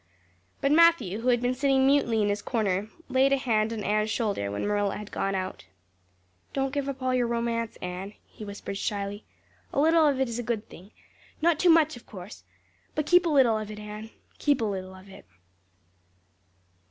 [0.61, 4.09] But Matthew, who had been sitting mutely in his corner, laid a hand on Anne's
[4.09, 5.65] shoulder when Marilla had gone out.
[6.53, 9.25] "Don't give up all your romance, Anne," he whispered shyly,
[9.71, 10.89] "a little of it is a good thing
[11.39, 12.43] not too much, of course
[12.95, 14.09] but keep a little of it, Anne,
[14.39, 15.23] keep a little of it."